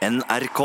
[0.00, 0.60] NRK.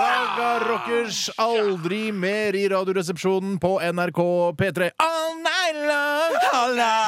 [0.00, 4.20] Raga Rockers aldri mer i Radioresepsjonen på NRK
[4.60, 4.90] P3.
[5.00, 6.36] All night long!
[6.52, 7.01] All night!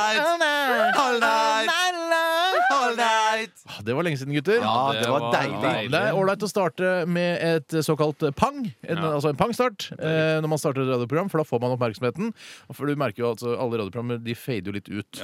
[3.85, 4.61] Det var lenge siden, gutter.
[4.62, 5.91] Ja, det var deilig.
[5.93, 8.62] Det er ålreit å starte med et såkalt pang.
[8.89, 12.32] En, Altså en pangstart eh, når man starter et radioprogram, for da får man oppmerksomheten.
[12.75, 15.21] For du merker jo at altså, alle radioprogrammer de fader jo litt ut.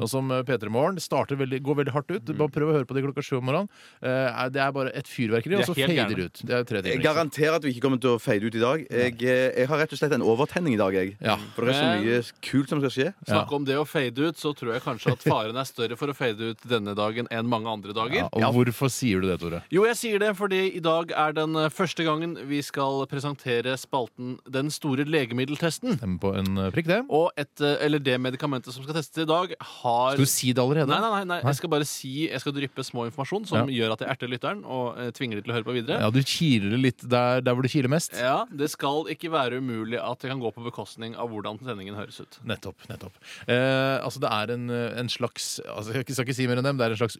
[0.00, 2.32] Og som eh, P3 Morgen starter veldig, går veldig hardt ut.
[2.38, 3.68] Bare prøv å høre på det klokka sju om morgenen.
[4.00, 6.42] Eh, det er bare et fyrverkeri, og Det er så fader det ut.
[6.44, 8.86] Det er tre Jeg garanterer at du ikke kommer til å fade ut i dag.
[8.90, 10.94] Jeg, eh, jeg har rett og slett en overtenning i dag.
[10.94, 11.16] Jeg.
[11.24, 11.36] Ja.
[11.56, 13.08] For det er så mye kult som skal skje.
[13.28, 16.12] Snakk om det å fade ut, så tror jeg kanskje at faren er større for
[16.12, 18.03] å fade ut denne dagen enn mange andre dager.
[18.12, 19.62] Ja, og hvorfor sier du det, Tore?
[19.72, 23.76] Jo, jeg sier det fordi i dag er den eh, første gangen vi skal presentere
[23.80, 25.96] spalten Den store legemiddeltesten.
[25.98, 27.00] Stemmer på en eh, prikk, det.
[27.08, 30.52] Og et, eh, eller det medikamentet som skal testes i dag, har Skal du si
[30.52, 30.88] det allerede?
[30.92, 33.84] Nei, nei, nei, nei, jeg skal bare si Jeg skal dryppe små informasjon som Ja.
[33.84, 36.00] gjør at jeg erter lytteren og eh, tvinger dem til å høre på videre.
[36.00, 38.12] Ja, Du kiler litt der, der hvor du kiler mest.
[38.18, 41.94] Ja, Det skal ikke være umulig at det kan gå på bekostning av hvordan sendingen
[41.96, 42.38] høres ut.
[42.44, 42.76] Nettopp.
[42.88, 43.12] nettopp.
[43.48, 46.78] Eh, altså Det er en, en slags altså Jeg skal ikke si mer enn dem,
[46.78, 47.18] det er en slags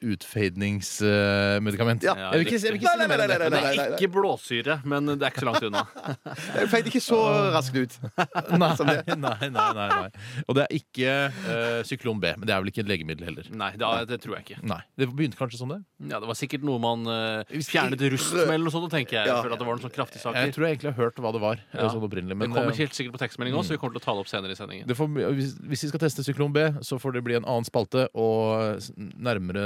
[0.79, 2.03] utfadningsmedikament.
[2.05, 2.15] Ja.
[2.33, 3.49] jeg vil ikke, jeg vil ikke si Nei, mer enn nei, det.
[3.51, 5.83] nei, nei, Det er ikke blåsyre, men det er ikke så langt unna.
[6.55, 7.19] Jeg feit ikke så
[7.55, 7.97] raskt ut.
[8.55, 8.71] Nei,
[9.19, 10.09] nei, nei, nei.
[10.49, 12.31] Og det er ikke uh, syklon B.
[12.39, 13.49] Men det er vel ikke et legemiddel heller.
[13.55, 14.59] Nei, det, det tror jeg ikke.
[14.71, 15.81] Nei, Det begynte kanskje sånn, det?
[16.13, 19.31] Ja, Det var sikkert noe man uh, fjernet rust med, eller noe sånt, tenker jeg.
[19.31, 19.41] Ja.
[19.43, 21.43] Føler at det var noen sånn kraftige Jeg tror jeg egentlig har hørt hva det
[21.45, 21.63] var.
[21.65, 21.91] eh, Ja.
[21.93, 24.15] sånn opprinnelig Det kommer helt sikkert på tekstmelding også, så vi kommer til å ta
[24.17, 24.87] det opp senere i sendingen.
[24.89, 27.67] det får, hvis, hvis vi skal teste syklon B, så får det bli en annen
[27.69, 29.65] spalte og nærmere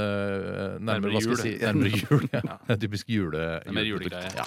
[0.79, 1.43] Nærmere, Nærmere hva skal jeg jul.
[1.47, 1.53] si?
[1.65, 2.25] Nærmere jul.
[2.35, 2.41] Ja.
[2.67, 4.35] Det er Typisk jule, mer juleprodukt.
[4.39, 4.45] Ja.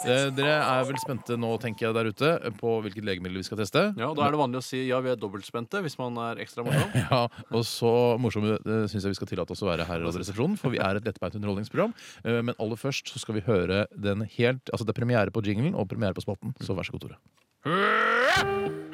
[0.00, 3.60] Eh, Dere er vel spente nå, tenker jeg, der ute på hvilket legemiddel vi skal
[3.60, 3.82] teste?
[4.00, 6.40] Ja, og Da er det vanlig å si ja, vi er dobbeltspente hvis man er
[6.44, 6.88] ekstra morsom.
[7.10, 7.20] Ja,
[7.52, 10.56] og så morsomme uh, syns jeg vi skal tillate oss å være her i Radioresepsjonen,
[10.60, 11.92] for vi er et lettbeint underholdningsprogram.
[12.24, 15.44] Eh, men aller først så skal vi høre den helt Altså det er premiere på
[15.44, 17.20] jinglen og premiere på spotten, så vær så god, Tore.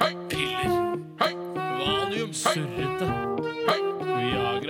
[0.02, 0.74] Hei, Piller.
[1.78, 2.34] Valium.
[2.34, 3.25] Surrete.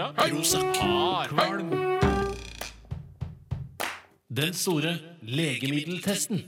[0.06, 0.28] Viagra.
[0.30, 0.78] Prozac.
[1.28, 1.70] Kvalm.
[4.36, 6.42] Den store legemiddeltesten.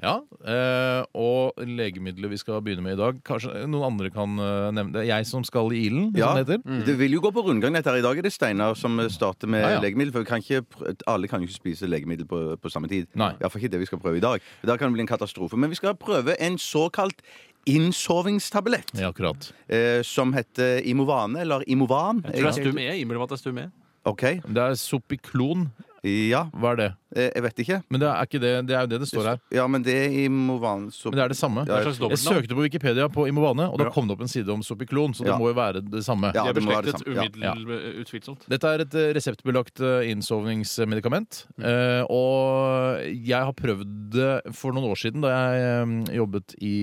[0.00, 0.14] Ja,
[0.48, 4.94] eh, og legemiddelet vi skal begynne med i dag Kanskje noen andre kan eh, nevne
[4.94, 5.02] det.
[5.10, 6.86] Jeg som skal i ilden, Ja, som det heter.
[6.86, 7.98] Det vil jo gå på rundgang dette her.
[8.00, 9.80] I dag er det Steinar som starter med Ja, ja.
[9.84, 10.14] legemiddel.
[10.14, 13.10] For vi kan ikke, pr- alle kan jo ikke spise legemiddel på, på samme tid.
[13.12, 13.34] Nei.
[13.42, 14.40] Iallfall ikke det vi skal prøve i dag.
[14.64, 15.60] I kan det bli en katastrofe.
[15.60, 17.20] Men vi skal prøve en såkalt
[17.68, 18.92] innsovingstablett.
[18.96, 19.52] Ja, akkurat.
[19.68, 22.22] Eh, som heter Imovane, eller Imovan.
[22.24, 23.04] Jeg tror det er Stum E.
[23.04, 23.66] Meg at det er Stum E.
[24.08, 24.24] OK.
[24.46, 25.68] Det er Sopiklon.
[26.06, 26.46] Ja.
[26.56, 26.90] Hva er det?
[27.16, 27.78] Eh, jeg vet ikke.
[27.90, 28.52] Men det er ikke det.
[28.68, 29.38] Det er jo det det står her.
[29.54, 31.10] Ja, men det er Imovan så...
[31.10, 31.64] Men det er det samme.
[31.66, 33.90] Ja, jeg, Jeg søkte på Wikipedia på Imovane, og da Ja.
[33.94, 35.38] kom det opp en side om Sopiklon, så det Ja.
[35.38, 36.30] må jo være det samme.
[36.34, 37.28] Ja, det må være det samme.
[37.40, 37.54] Ja.
[38.00, 38.46] utvilsomt.
[38.48, 41.44] Dette er et eh, reseptbelagt eh, innsovningsmedikament.
[41.58, 46.74] Eh, og jeg har prøvd det for noen år siden, da jeg jobbet i,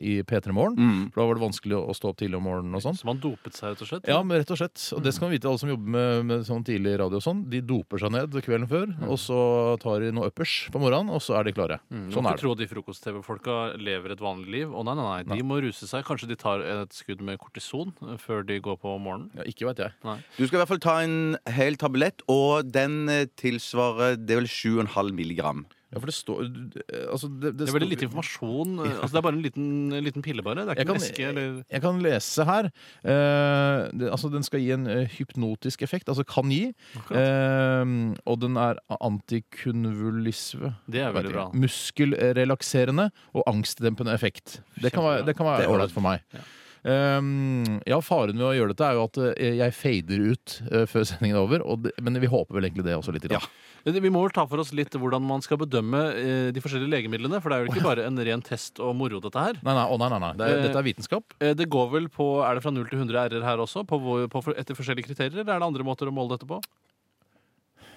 [0.00, 0.76] i P3 Morgen.
[0.78, 1.02] Mm.
[1.12, 2.96] For da var det vanskelig å stå opp tidlig om morgenen og sånn.
[2.98, 4.08] Så man dopet seg, rett og slett?
[4.10, 4.80] Ja, men rett og slett.
[4.96, 7.44] Og det skal man vite, alle som jobber med, med sånn tidlig radio og sånn.
[7.52, 9.40] De doper seg ned kvelden før, og så
[9.82, 11.78] tar de noe uppers på morgenen, og så er de klare.
[11.90, 12.42] Mm, Sånn er det.
[12.44, 14.72] tro at de frokost-TV-folka lever et vanlig liv.
[14.74, 16.04] Å nei, nei, nei, de må ruse seg.
[16.08, 19.30] Kanskje de tar et skudd med kortison eh, før de går på morgenen.
[19.38, 19.94] Ja, ikke vet jeg.
[20.38, 24.42] Du skal i hvert fall ta en hel tablett, og den eh, tilsvarer Det er
[24.44, 25.64] vel 7,5 milligram.
[25.94, 28.72] Ja, for det står eh, altså, det, Det er veldig lite informasjon.
[29.04, 29.66] Altså, det er bare en liten,
[30.04, 30.64] liten pille, bare.
[30.64, 32.68] Det er ikke kan, en eske eller jeg kan lese her.
[33.04, 36.08] Uh, det, altså, den skal gi en eh, hypnotisk effekt.
[36.10, 36.72] Altså kan gi.
[37.12, 41.46] Uh, og den er Antikunvulisve Det er veldig bra.
[41.54, 44.60] Muskelrelakserende og angstdempende effekt.
[44.80, 46.24] Det kan være, det Det ålreit for meg.
[46.34, 46.44] Ja.
[46.84, 50.82] Um, ja, Faren ved å gjøre dette er jo at eh, jeg fader ut eh,
[50.90, 51.64] før sendingen er over.
[51.80, 53.24] Det, men vi håper vel egentlig det også litt.
[53.24, 53.40] i dag.
[53.40, 53.94] Ja.
[53.94, 57.40] Vi må vel ta for oss litt hvordan man skal bedømme eh, de forskjellige legemidlene.
[57.40, 59.60] For det er jo ikke bare en ren test og moro, dette her.
[59.64, 60.32] Nei, nei, å, nei, nei.
[60.36, 61.36] Det er, dette er vitenskap.
[61.40, 64.44] Det går vel på, Er det fra 0 til 100 r-er her også, på, på,
[64.52, 65.40] etter forskjellige kriterier?
[65.40, 66.60] Eller er det andre måter å måle dette på?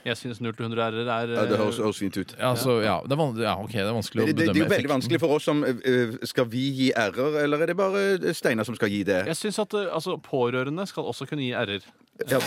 [0.07, 2.33] Jeg syns 0 til 100 r-er er Ja, det eh, høres, høres fint ut.
[2.39, 4.53] Ja, så, ja, det er, van ja, ok, det er vanskelig å Det, det, bedømme
[4.53, 4.93] det er jo veldig effekten.
[4.95, 8.67] vanskelig for oss som eh, eh, Skal vi gi r-er, eller er det bare Steinar
[8.67, 9.21] som skal gi det?
[9.33, 11.85] Jeg syns at eh, altså, pårørende skal også kunne gi r-er.
[12.31, 12.39] Ja.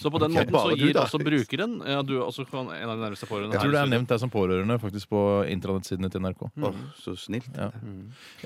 [0.00, 2.96] Så på den måten så gir du, også brukeren ja, Du også kan en av
[2.96, 6.22] de nærmeste pårørende Jeg tror det er nevnt deg som pårørende faktisk på intranettsidene til
[6.22, 6.44] NRK.
[6.62, 7.48] Åh, så snilt.
[7.56, 7.68] Ja.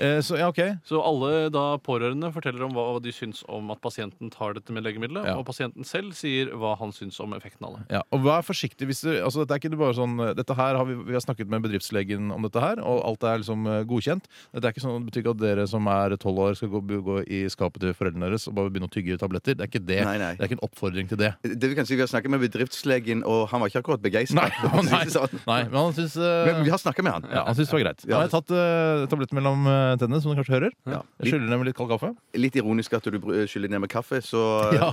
[0.01, 0.75] Eh, så ja, okay.
[0.87, 4.85] Så alle da pårørende forteller om hva de syns om at pasienten tar dette med
[4.87, 5.35] legemiddelet, Ja.
[5.37, 7.83] og pasienten selv sier hva han syns om effekten av det.
[7.97, 10.85] Ja, og vær forsiktig hvis du, altså Dette er ikke bare sånn dette her har
[10.87, 14.27] vi, vi har snakket med bedriftslegen om dette her, og alt er liksom eh, godkjent.
[14.53, 16.81] Dette er ikke sånn, det betyr ikke at dere som er tolv år, skal gå,
[17.05, 19.57] gå i skapet til foreldrene deres og bare begynne å tygge tabletter.
[19.57, 20.01] Det er ikke det.
[20.07, 20.33] Nei, nei.
[20.37, 21.31] Det er ikke en oppfordring til det.
[21.43, 24.47] Det vi kan si, vi har snakket med bedriftslegen, og han var ikke akkurat begeistra.
[24.47, 25.03] Nei, nei,
[25.47, 27.27] nei, men han syns uh, Men vi har snakket med han.
[27.31, 28.05] ja, han syns det var greit.
[28.07, 30.75] Han har tatt uh, tabletten mellom uh, tennene, som du kanskje hører.
[30.89, 31.01] Ja.
[31.21, 32.13] Jeg skyller ned med litt kald kaffe.
[32.39, 33.19] Litt ironisk at du
[33.51, 34.45] skyller ned med kaffe, så
[34.81, 34.89] Ja.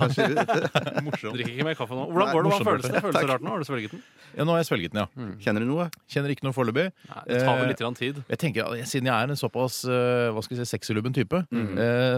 [1.06, 1.36] Morsomt.
[1.36, 2.08] Drikker ikke mer kaffe nå.
[2.10, 2.52] Hvordan går det?
[2.52, 3.02] Hva føles det?
[3.06, 3.54] Føles det rart nå?
[3.54, 4.04] Har du svelget den?
[4.34, 5.31] Ja, nå har jeg svelget den, ja.
[5.44, 5.88] Kjenner du noe?
[6.10, 6.88] Kjenner ikke noe foreløpig.
[7.28, 8.20] Det tar vel Eh, litt tid.
[8.31, 11.74] Jeg tenker, Siden jeg er en såpass hva skal jeg si, sexylubben type, mm.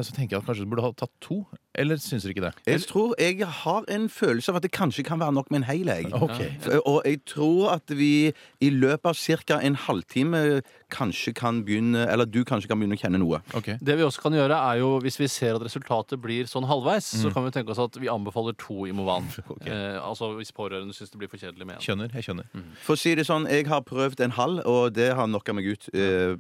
[0.06, 1.42] så tenker jeg at kanskje du burde ha tatt to.
[1.78, 2.52] Eller syns dere ikke det?
[2.66, 5.66] Jeg tror jeg har en følelse av at det kanskje kan være nok med en
[5.68, 6.08] hel egg.
[6.10, 6.50] Okay.
[6.82, 9.60] Og jeg tror at vi i løpet av ca.
[9.62, 13.40] en halvtime kanskje kan begynne Eller du kanskje kan begynne å kjenne noe.
[13.54, 13.78] Okay.
[13.78, 17.12] Det vi også kan gjøre, er jo hvis vi ser at resultatet blir sånn halvveis,
[17.22, 19.30] så kan vi tenke oss at vi anbefaler to Imovan.
[19.70, 21.84] eh, altså hvis pårørende syns det blir for kjedelig med en.
[21.86, 22.10] Skjønner.
[22.18, 22.50] Jeg skjønner.
[22.82, 25.70] For å si det sånn, jeg har prøvd en halv, og det har knocka meg
[25.70, 26.34] ut eh,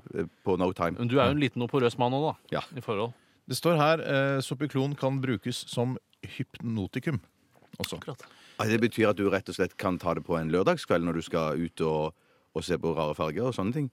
[0.44, 0.98] på no time.
[0.98, 2.58] Men du er jo en liten og porøs mann òg, da.
[2.58, 2.66] Ja.
[2.74, 3.14] I forhold.
[3.50, 5.96] Det står her eh, Sopiklon kan brukes som
[6.36, 7.18] hypnotikum.
[7.82, 7.98] Også.
[7.98, 8.22] Akkurat.
[8.60, 11.18] Ah, Det betyr at du rett og slett kan ta det på en lørdagskveld når
[11.18, 12.14] du skal ut og,
[12.54, 13.90] og se på rare farger og sånne ting?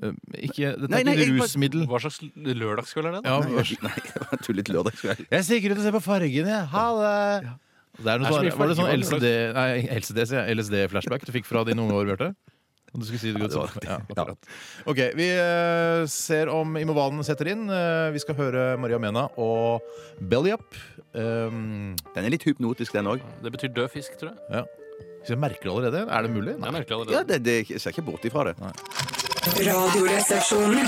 [0.00, 0.12] Eh,
[0.46, 1.86] ikke, dette Nei, er nei, ikke jeg rusmiddel.
[1.90, 3.22] Hva slags lørdagskveld er det?
[3.24, 3.32] da?
[3.34, 5.24] Ja, Nei, vær så- nei, det var tullet lørdagskveld.
[5.34, 6.68] Jeg stikker ut og ser på fargene, jeg.
[6.76, 7.56] Ha det!
[7.98, 10.20] Det er noe Det er så sånn, mye var det sånn farger, LCD, nei, LCD,
[10.30, 10.56] sier jeg.
[10.60, 12.28] LSD-flashback du fikk fra dine unge år, Bjarte?
[12.94, 13.84] Du skulle si det godt Ja, sånn.
[13.84, 14.48] Ja, akkurat.
[14.88, 15.00] OK.
[15.18, 17.66] Vi eh, ser om Imovanen setter inn.
[17.68, 19.84] Eh, vi skal høre Maria Mena og
[20.20, 20.66] Belly Up.
[21.12, 23.22] Um, Den er litt hypnotisk, den òg.
[23.44, 24.60] Det betyr død fisk, tror jeg.
[24.60, 24.66] ja.
[25.26, 26.00] Så jeg merker det allerede.
[26.08, 26.54] Er det mulig?
[26.64, 27.12] Allerede.
[27.12, 28.54] Ja, det, det, jeg ser ikke bort ifra det.
[29.56, 30.84] Radioresepsjonen.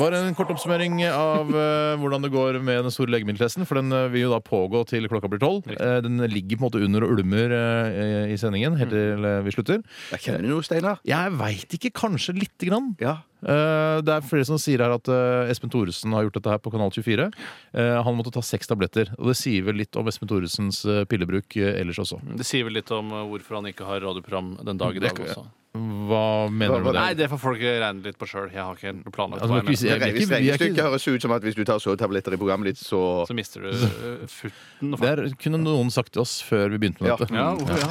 [0.00, 3.66] Bare en kort oppsummering av eh, hvordan det går med den store legemiddeltesten.
[3.68, 5.68] For den eh, vil jo da pågå til klokka blir tolv.
[5.74, 9.42] Eh, den ligger på en måte under og ulmer eh, i sendingen helt til eh,
[9.44, 9.82] vi slutter.
[10.14, 11.02] Jeg kjenner du noe, Steinar?
[11.06, 11.92] Jeg veit ikke.
[12.00, 12.94] Kanskje lite grann.
[13.02, 13.18] Ja.
[13.44, 16.64] Eh, det er flere som sier her at eh, Espen Thoresen har gjort dette her
[16.64, 17.28] på Kanal 24.
[17.76, 19.12] Eh, han måtte ta seks tabletter.
[19.20, 22.22] Og det sier vel litt om Espen Thoresens eh, pillebruk eh, ellers også.
[22.40, 25.12] Det sier vel litt om uh, hvorfor han ikke har radioprogram den dag i dag
[25.20, 25.48] kan- også.
[25.70, 27.00] Hva mener du med det?
[27.00, 28.48] Nei, det får folk regne litt på sjøl.
[28.50, 29.92] Jeg har ikke planlagt Altså, hva jeg mener.
[29.94, 33.36] er Regnestykket høres ut som at hvis du tar sovetabletter i programmet ditt, så Så
[33.38, 34.96] mister du uh, futten.
[34.98, 37.16] Det kunne noen sagt til oss før vi begynte med Ja.
[37.20, 37.34] dette.
[37.38, 37.88] Ja, hvorfor, ja.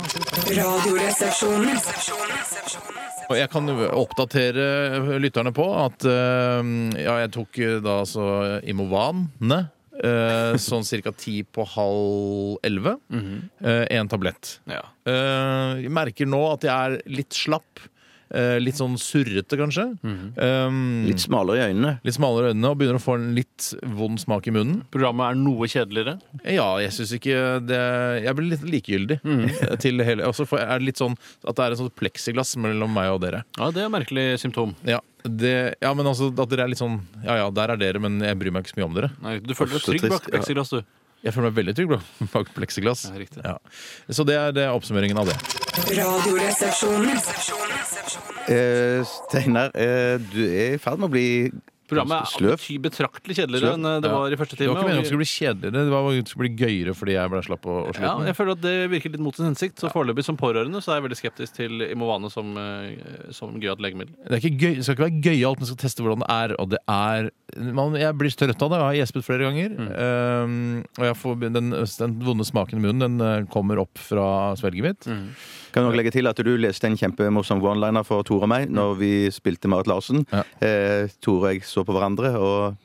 [0.60, 1.80] Radioresepsjonen.
[3.30, 4.66] Og jeg kan jo oppdatere
[5.22, 6.70] lytterne på at eh,
[7.04, 8.24] ja, jeg tok eh, da altså
[8.66, 9.70] Imovane.
[10.04, 11.14] Eh, sånn ca.
[11.18, 12.98] ti på halv elleve.
[13.90, 14.60] Én tablett.
[14.70, 14.84] ja.
[15.10, 17.82] Uh, jeg merker nå at jeg er litt slapp.
[18.36, 19.86] Eh, litt sånn surrete, kanskje.
[20.04, 21.96] Um, litt smalere i øynene.
[22.06, 24.82] litt smalere i øynene, og begynner å få en litt vond smak i munnen.
[24.94, 26.18] Programmet er noe kjedeligere.
[26.44, 27.80] Ja, jeg syns ikke det
[28.24, 29.46] Jeg blir litt likegyldig mm.
[29.84, 32.94] til hele Og så er det litt sånn at det er en sånn pleksiglass mellom
[32.96, 33.44] meg og dere.
[33.58, 34.76] Ja, Det er et merkelig symptom.
[34.88, 38.02] Ja, det, ja, men altså at dere er litt sånn Ja ja, der er dere,
[38.04, 39.12] men jeg bryr meg ikke så mye om dere.
[39.26, 40.84] Nei, du føler deg trygg bak pleksiglass, du.
[41.26, 41.96] Jeg føler meg veldig trygg
[42.34, 43.08] bak- pleksiglass.
[43.12, 43.42] Ja, riktig.
[43.44, 43.58] Ja.
[44.16, 45.36] Så det er, det er oppsummeringen av det.
[45.98, 47.20] Radioresepsjonen.
[48.50, 51.28] Eh, Steinar, eh, du er i ferd med å bli
[51.90, 53.78] Programmet er bety- betraktelig kjedeligere Sløv.
[53.80, 55.86] enn uh, det var i første Det var ikke meningen at det skulle bli kjedeligere,
[55.90, 58.38] det var at det skulle bli gøyere fordi jeg ble slapp og, og Ja, jeg
[58.38, 59.82] føler at det virker litt mot sin hensikt.
[59.82, 63.82] Så foreløpig som pårørende så er jeg veldig skeptisk til Imovane som, uh, som gøyalt
[63.84, 64.14] legemiddel.
[64.28, 66.56] Det, er ikke gøy, det skal ikke være gøyalt, men skal teste hvordan det er.
[66.62, 67.30] Og det er
[67.74, 68.80] man, Jeg blir trøtt av det.
[68.80, 69.76] Jeg har gjespet flere ganger.
[69.90, 74.56] Um, og jeg får, den, den vonde smaken i munnen den eh, kommer opp fra
[74.60, 75.08] svelget mitt.
[75.74, 78.96] Kan også legge til at du leste en kjempemorsom one-liner for Tore og meg når
[79.00, 80.26] vi spilte Marit Larsen.
[80.34, 80.44] Ja.
[80.66, 82.78] Eh, Tore og jeg så på hverandre og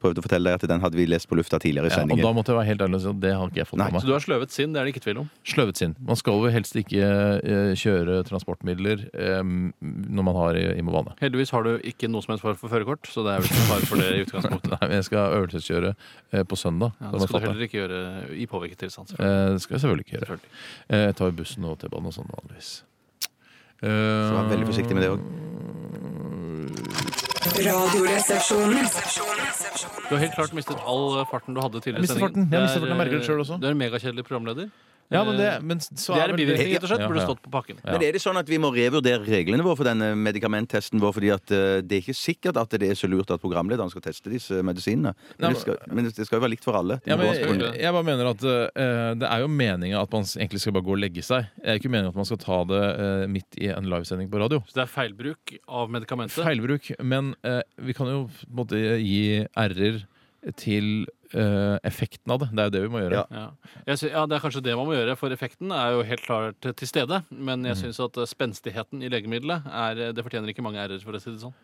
[0.00, 2.00] prøvde å fortelle deg at den hadde vi lest på lufta tidligere i Ja, og
[2.00, 2.24] sendingen.
[2.24, 3.90] da måtte jeg være helt ærlig og si at det har ikke jeg fått Nei.
[3.92, 5.30] med Så du har sløvet sinn, det er det ikke tvil om.
[5.44, 5.94] Sløvet sinn.
[6.00, 7.04] Man skal jo helst ikke
[7.44, 11.12] eh, kjøre transportmidler eh, når man har i- Imovane.
[11.20, 13.68] Heldigvis har du ikke noe som helst form for førerkort, så det er vel ikke
[13.68, 14.70] fare for det i utgangspunktet.
[14.80, 15.94] Nei, men jeg skal øvelseskjøre
[16.32, 16.92] eh, på søndag.
[17.00, 17.52] Ja, Da må det jeg skal du fatte.
[17.52, 18.00] heller ikke gjøre
[18.40, 19.08] i påvirket tilstand.
[19.12, 19.46] selvfølgelig.
[19.46, 20.26] Eh, det skal jeg selvfølgelig ikke gjøre.
[20.30, 20.54] Selvfølgelig.
[20.90, 22.72] Eh, Jeg tar jo bussen og T-banen og sånn vanligvis.
[23.80, 25.20] Eh, Så vær veldig forsiktig med det òg.
[27.40, 28.84] Radioresepsjonen.
[30.08, 32.44] Du har helt klart mistet all farten du hadde tidligere i Jeg mistet sendingen.
[32.44, 32.52] farten.
[32.52, 32.92] Jeg mistet farten.
[32.92, 33.56] Jeg merker det selv også.
[33.60, 34.68] Du er en megakjedelig programleder.
[35.10, 37.02] Ja, men det, men så Det er en vel bivirkning, rett og slett.
[37.02, 37.80] Ja, Burde stått på pakken.
[37.82, 37.96] Ja.
[37.96, 41.14] Men er det sånn at vi må revurdere reglene våre for denne medikamenttesten vår?
[41.16, 44.04] fordi at eh, det er ikke sikkert at det er så lurt at programlederen skal
[44.04, 45.12] teste disse medisinene.
[45.34, 47.00] Nei, Men det skal, men det skal jo være likt for alle.
[47.10, 50.62] Ja, men, jeg, jeg bare mener at eh, Det er jo meninga at man egentlig
[50.62, 51.50] skal bare gå og legge seg.
[51.58, 54.42] Det er ikke meningen at man skal ta det eh, midt i en livesending på
[54.42, 54.62] radio.
[54.70, 56.38] Så det er feilbruk av medikamentet.
[56.38, 56.92] Feilbruk.
[57.02, 59.22] Men eh, vi kan jo på en måte gi
[59.58, 60.04] r-er
[60.60, 62.48] til eh, effekten av det.
[62.52, 63.20] Det er jo det vi må gjøre.
[63.20, 63.26] Ja.
[63.86, 63.94] Ja.
[63.96, 66.60] Synes, ja, Det er kanskje det man må gjøre, for effekten er jo helt klart
[66.60, 67.22] til stede.
[67.30, 67.66] Men Mm.
[67.72, 71.20] jeg syns at eh, spenstigheten i legemiddelet er, det fortjener ikke mange r-er, for å
[71.20, 71.54] si det sånn.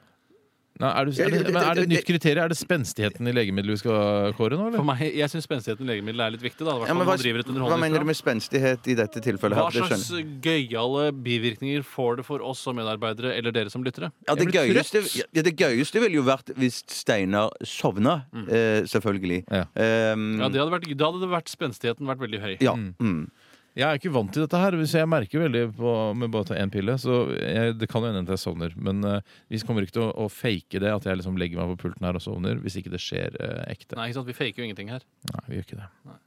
[0.76, 2.42] Nei, er, du, er, det, men er det et nytt kriterium?
[2.44, 5.94] Er det spenstigheten i legemiddelet vi skal kåre nå, For meg, Jeg syns spenstigheten i
[5.94, 6.66] legemiddelet er litt viktig.
[6.66, 9.56] da, Ja, men hva, man driver et hva mener du med spenstighet i dette tilfellet?
[9.56, 9.78] Hva her?
[9.88, 14.12] Det slags gøyale bivirkninger får det for oss som medarbeidere eller dere som lyttere?
[14.28, 15.02] Ja, det, gøyeste,
[15.32, 19.42] ja, det gøyeste ville jo vært hvis Steinar sovna, eh, selvfølgelig.
[19.48, 19.64] Ja.
[20.12, 22.56] Um, Ja, det hadde vært, Da hadde det vært spenstigheten vært veldig høy.
[22.60, 22.76] ja.
[22.76, 23.30] Mm.
[23.76, 26.48] Jeg er ikke vant til dette her, så jeg merker veldig på med bare å
[26.48, 26.94] ta én pille.
[27.00, 28.72] Så jeg, det kan jo hende at jeg sovner.
[28.80, 29.18] Men uh,
[29.52, 32.08] vi kommer ikke til å, å fake det, at jeg liksom legger meg på pulten
[32.08, 33.98] her og sovner, hvis ikke det skjer uh, ekte.
[33.98, 34.08] Nei.
[34.08, 34.30] Ikke sant?
[34.32, 35.04] Vi faker jo ingenting her.
[35.32, 35.90] Nei, vi gjør ikke det.
[36.08, 36.20] Nei.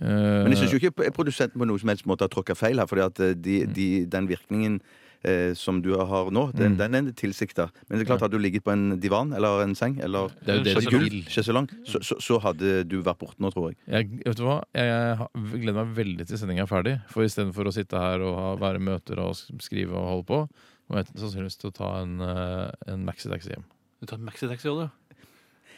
[0.00, 2.80] Eh, Men jeg syns jo ikke produsenten på noen som helst måte har tråkka feil
[2.80, 2.88] her.
[2.88, 4.80] fordi at eh, de, de, den virkningen
[5.24, 6.78] eh, som du har nå, den, Mm.
[6.78, 7.68] den er tilsikta.
[7.88, 10.48] Men det er klart, hadde du ligget på en divan eller en seng eller Det
[10.48, 11.22] er jo det et gulv, vil.
[11.30, 13.78] sjeselong, så, så, så hadde du vært borte nå, tror jeg.
[13.88, 14.58] Jeg, vet du hva?
[14.74, 15.18] Jeg
[15.62, 16.96] gleder meg veldig til sendinga er ferdig.
[17.12, 20.26] For istedenfor å sitte her og ha, være i møter og sk- skrive og holde
[20.32, 20.40] på,
[20.90, 23.64] må jeg sannsynligvis til å ta en, eh, en maxitaxi hjem.
[24.02, 24.90] Du tar maxitaxi òg, du.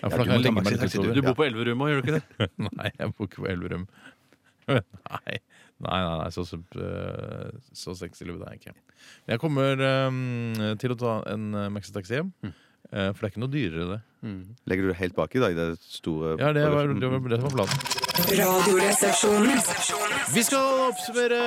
[0.02, 1.14] Ja, for du kan må ta legge meg litt maxitaxi, utover.
[1.14, 2.50] Du bor på Elverum òg, gjør du ikke det?
[2.80, 3.84] Nei, jeg bor ikke på Elverum.
[4.70, 4.80] Nei,
[5.84, 8.74] nei, nei, nei så, så, eh, sexy lue er jeg ikke.
[9.34, 12.30] Jeg kommer um, til å ta en uh, maxitaxi hjem.
[12.46, 14.00] eh, for det er ikke noe dyrere, det.
[14.66, 17.40] Legger du det helt baki i dag, det store Ja, det var det, var, det
[17.40, 18.00] som var planen.
[18.38, 19.58] Radioresepsjonen.
[20.34, 21.38] Vi skal oppsummere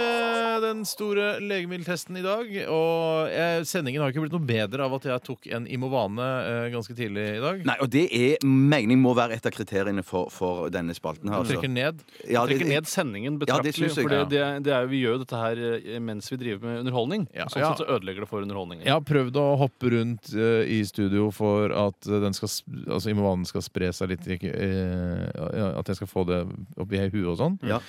[0.61, 2.49] den store legemiddeltesten i dag.
[2.73, 6.67] Og jeg, sendingen har ikke blitt noe bedre av at jeg tok en Imovane eh,
[6.73, 7.61] ganske tidlig i dag.
[7.69, 11.43] Nei, og det er mening må være et av kriteriene for, for denne spalten her.
[11.47, 11.73] Du trekker Altså.
[11.73, 12.03] ned.
[12.27, 13.87] Ja, det- Trekker ned sendingen betraktelig.
[13.87, 16.67] Ja, for det, det, det er, vi gjør jo dette her eh, mens vi driver
[16.67, 17.27] med underholdning.
[17.35, 17.71] Ja, sånn ja.
[17.73, 18.85] sett så ødelegger det for underholdningen.
[18.85, 22.66] Jeg har prøvd å hoppe rundt uh, i studio for at eh, den skal, sp-
[22.87, 24.25] altså Imovanen skal spre seg litt.
[24.27, 26.39] ikke, eh, at jeg skal få det
[26.77, 27.59] opp i huet og sånn.
[27.67, 27.79] Ja.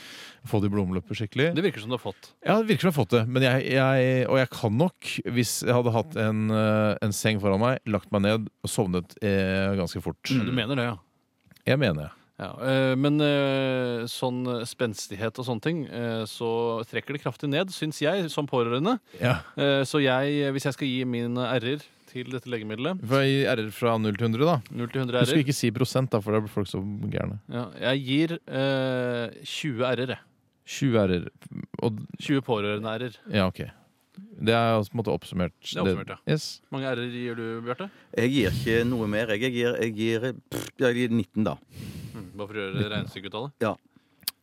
[0.48, 1.48] Få det i blodomløpet skikkelig.
[1.56, 2.30] Det virker som du har fått.
[2.46, 3.24] Ja, det virker som jeg har fått det.
[3.28, 7.40] Men jeg, jeg, og jeg kan nok, hvis jeg hadde hatt en, eh, en seng
[7.42, 10.22] foran meg, lagt meg ned og sovnet eh, ganske fort.
[10.30, 10.96] Du mener det, ja.
[11.68, 12.10] Jeg mener det.
[12.38, 17.72] Ja, eh, men eh, sånn spenstighet og sånne ting, eh, så trekker det kraftig ned,
[17.74, 18.94] syns jeg, som pårørende.
[19.18, 19.40] Ja.
[19.58, 23.70] Eh, Så jeg, hvis jeg skal gi mine r-er til dette legemiddelet, får gi RR
[23.76, 24.56] fra 0 til 100, da.
[24.82, 26.80] 0 til 100 Du skal r-er, ikke si prosent, da, for da blir folk så
[27.12, 27.38] gærne.
[27.52, 30.14] ja, jeg gir eh, 20 r-er.
[30.16, 30.24] jeg.
[30.68, 31.28] 20 RR.
[31.86, 33.14] Og 20 pårørende-r-er.
[33.32, 33.62] ja, OK.
[34.38, 35.52] Det er altså på en måte oppsummert.
[35.62, 36.16] Det er oppsummert, ja.
[36.34, 36.46] Yes.
[36.68, 37.86] Hvor mange r-er gir du, Bjarte?
[38.18, 39.30] Jeg gir ikke noe mer.
[39.38, 41.54] Jeg gir, jeg gir, pff, jeg gir 19, da.
[42.14, 43.54] Mm, Bare for å gjøre regnestykketallet.
[43.62, 43.72] det.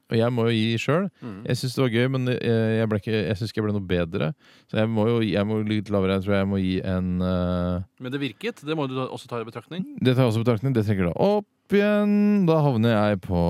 [0.05, 1.07] Og jeg må jo gi sjøl.
[1.23, 1.37] Mm.
[1.49, 3.75] Jeg syns det var gøy, men eh, jeg, ble ikke, jeg syns ikke jeg ble
[3.77, 4.27] noe bedre.
[4.69, 6.19] Så jeg må jo jeg må litt lavere.
[6.19, 7.85] Jeg tror jeg må gi en uh...
[8.03, 8.61] Men det virket.
[8.67, 9.87] Det må du også ta i betraktning.
[9.97, 10.75] Det tar jeg også i betraktning.
[10.77, 12.45] Det trekker da opp igjen.
[12.45, 13.41] Da havner jeg på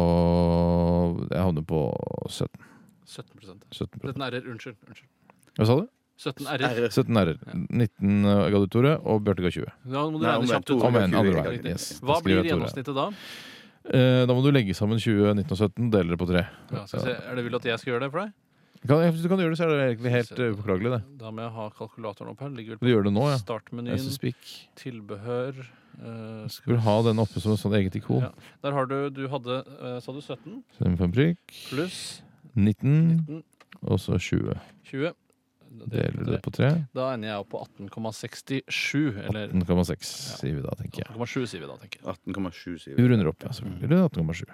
[1.28, 1.82] Jeg havner på
[2.32, 2.72] 17.
[3.06, 3.44] 17
[3.76, 4.48] 17, 17 r-er.
[4.50, 4.80] Unnskyld.
[4.88, 5.12] unnskyld.
[5.60, 5.86] Hva sa du?
[6.24, 6.88] 17 r-er.
[6.88, 7.42] 17 r-er.
[7.68, 9.76] 19 ga du, Tore, og Bjarte ga 20.
[9.92, 10.72] Da må du regne kjapt ut.
[10.72, 11.60] Tore Om ga en 20, andre jeg ga vei.
[11.60, 11.74] 19.
[11.74, 11.88] Yes.
[12.00, 13.10] Da Hva blir gjennomsnittet da?
[13.94, 16.48] Eh, da må du legge sammen 20, 19 og 17, dele det på tre.
[16.74, 16.84] Ja.
[17.14, 18.34] Er det vil at jeg skal gjøre det for deg?
[18.86, 21.02] Kan, hvis du kan gjøre det, så er det egentlig helt eh, upåklagelig, det.
[21.22, 22.54] Da må jeg ha kalkulatoren opp her.
[22.54, 23.40] Ligger Du vel gjør det nå, ja.
[23.42, 24.14] startmenyen.
[24.82, 25.66] Tilbehør
[25.96, 28.26] Uh, Skal du ha den oppe som et sånt eget ikon?
[28.26, 28.32] Ja.
[28.66, 31.40] Der har du Du hadde uh, Sa du 17 Stem for en prikk.
[31.70, 32.00] pluss
[32.52, 32.84] 19,
[33.28, 33.44] 19,
[33.84, 34.56] og så 20.
[34.88, 35.14] 20.
[35.92, 36.70] Deler du det på tre.
[36.96, 39.20] Da ender jeg opp på 18,67.
[39.28, 41.12] Eller 18,6 sier vi da, tenker jeg.
[41.16, 42.16] 18,7 sier vi da, tenker jeg.
[42.36, 43.10] 18,7 sier Vi vi.
[43.12, 43.52] runder opp, ja.
[43.82, 44.46] Det er 18,7.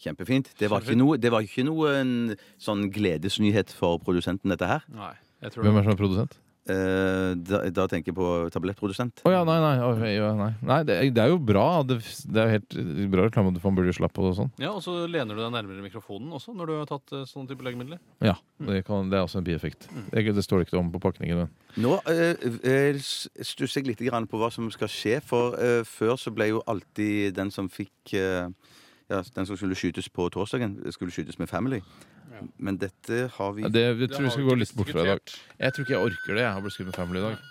[0.00, 0.52] Kjempefint.
[0.56, 2.12] Det var ikke noe, det var ikke noe en
[2.60, 4.84] sånn gledesnyhet for produsenten, dette her.
[4.96, 5.12] Nei.
[5.44, 6.38] Jeg tror Hvem er som er produsent?
[6.70, 9.22] Eh, da, da tenker jeg på tablettprodusent.
[9.26, 9.72] Å ja, nei, nei.
[9.84, 10.50] Oh, ja, nei.
[10.66, 11.66] nei det, det er jo bra.
[11.86, 11.98] Det,
[12.30, 12.76] det er jo helt
[13.12, 14.52] bra reklame at man burde slappe og sånn.
[14.62, 17.50] Ja, Og så lener du deg nærmere mikrofonen også når du har tatt eh, sånne
[17.50, 18.00] type legemidler.
[18.24, 18.36] Ja,
[18.66, 19.88] det, kan, det er også en bieffekt.
[20.12, 21.44] Det, det står det ikke om på pakningen.
[21.44, 21.54] Men.
[21.80, 26.16] Nå eh, eh, stusser jeg litt grann på hva som skal skje, for eh, før
[26.20, 28.50] så ble jo alltid den som fikk eh,
[29.10, 31.80] ja, Den som skulle skytes på torsdagen, skulle skytes med Family.
[32.58, 35.08] Men dette har vi Ja, det, jeg tror vi skal gå litt bort fra i
[35.12, 35.34] dag.
[35.60, 36.44] Jeg tror ikke jeg orker det.
[36.44, 37.46] Jeg har blitt skutt med Family i dag.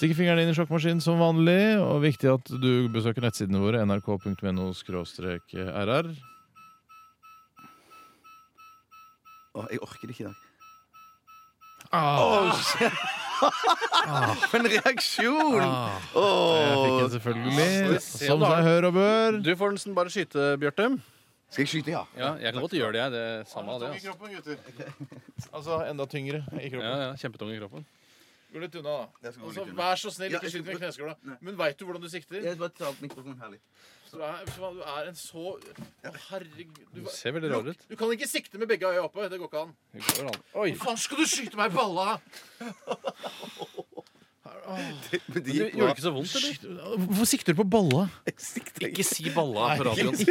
[0.00, 1.60] Stikker fingeren inn i sjokkmaskinen som vanlig.
[1.84, 6.12] Og viktig at du besøker nettsidene våre nrk.no rr.
[9.50, 10.46] Å, jeg orker det ikke i dag.
[11.90, 12.54] Ah,
[14.50, 15.62] For en reaksjon!
[15.64, 15.96] ah.
[16.14, 16.58] Åh.
[16.60, 18.02] Jeg fikk den selvfølgelig.
[18.04, 19.40] Se Som seg hør og bør.
[19.42, 20.92] Du får den bare skyte, Bjarte.
[21.50, 22.04] Skal jeg skyte, ja?
[22.16, 23.10] Ja, jeg kan godt gjøre det, jeg.
[23.14, 23.88] Det er samme av det.
[23.90, 24.12] Altså.
[24.12, 24.56] kroppen, gutter.
[25.52, 26.86] Altså enda tyngre i kroppen.
[26.86, 27.86] Ja, ja, Kjempetung i kroppen.
[28.50, 29.06] Gå litt unna, da.
[29.22, 29.82] Jeg skal gå Altså, litt unna.
[29.82, 31.38] vær så snill, Ja, ikke jeg skyt med skal- kneskåla.
[31.40, 32.42] Men veit du hvordan du sikter?
[32.42, 33.62] Jeg bare tar opp mikrofonen her litt.
[34.10, 35.42] Du er, du er en så
[36.02, 36.80] Herregud.
[36.94, 37.78] Du, Du ser veldig rar ut.
[37.88, 39.28] du kan ikke sikte med begge øya oppe.
[39.30, 39.76] Det går ikke an.
[39.94, 40.40] Det går an.
[40.54, 40.72] Oi!
[40.72, 42.18] Hvor faen skal du skyte meg i balla?
[45.10, 45.92] Det, men det Det gikk gjorde bra.
[45.94, 46.52] ikke så vondt, eller?
[47.06, 48.02] Hvorfor sikter du på balla?
[48.88, 50.16] Ikke si balla på radioen.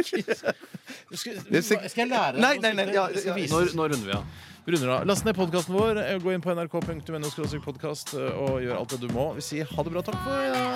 [1.20, 2.94] Skal, Det er sikk- skal jeg lære deg Nei, å nei, nei, sikte?
[2.94, 3.34] ja, Jeg skal ja.
[3.40, 3.52] vise.
[3.54, 4.24] Når, når runder vi av?
[4.66, 5.06] Vi runder av.
[5.08, 5.98] Last ned podkasten vår.
[6.04, 9.30] eh, Gå inn på nrk.no podkast og gjør alt det du må.
[9.38, 10.02] Vi sier ha det bra.
[10.04, 10.66] Takk for i dag.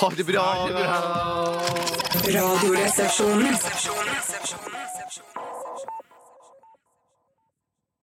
[0.00, 0.44] Ha det bra!
[2.38, 3.54] Radioresepsjonen.